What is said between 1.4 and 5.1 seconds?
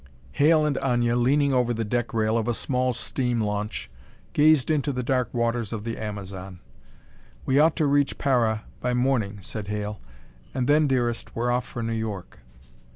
over the deck rail of a small steam launch, gazed into the